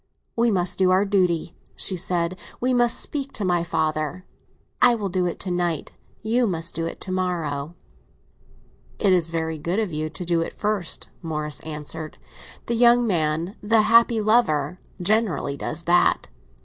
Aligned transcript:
"We 0.35 0.49
must 0.49 0.79
do 0.79 0.89
our 0.89 1.05
duty," 1.05 1.55
she 1.75 1.95
said; 1.95 2.39
"we 2.59 2.73
must 2.73 2.99
speak 2.99 3.31
to 3.33 3.45
my 3.45 3.63
father. 3.63 4.25
I 4.81 4.95
will 4.95 5.09
do 5.09 5.27
it 5.27 5.39
to 5.41 5.51
night; 5.51 5.91
you 6.23 6.47
must 6.47 6.73
do 6.73 6.87
it 6.87 6.99
to 7.01 7.11
morrow." 7.11 7.75
"It 8.97 9.13
is 9.13 9.29
very 9.29 9.59
good 9.59 9.77
of 9.77 9.93
you 9.93 10.09
to 10.09 10.25
do 10.25 10.41
it 10.41 10.53
first," 10.53 11.09
Morris 11.21 11.59
answered. 11.59 12.17
"The 12.65 12.73
young 12.73 13.05
man—the 13.05 13.83
happy 13.83 14.19
lover—generally 14.21 15.57
does 15.57 15.83
that. 15.83 16.29